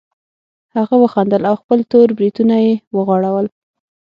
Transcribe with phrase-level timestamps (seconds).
[0.75, 3.45] هغه وخندل او خپل تور بریتونه یې وغوړول